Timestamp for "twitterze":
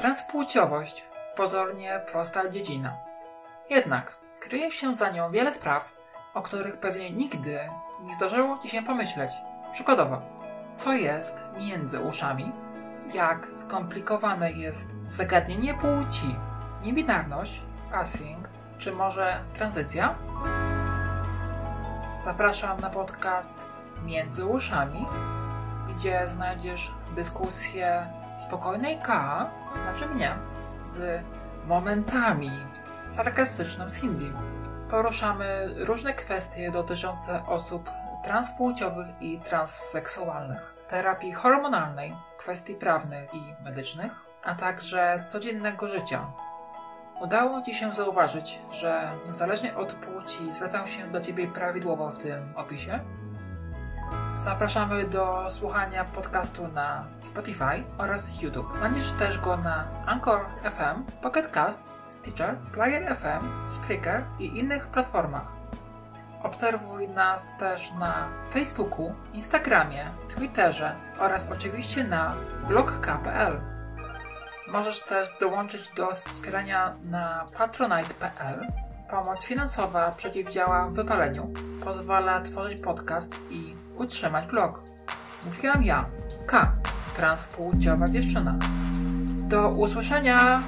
70.36-70.96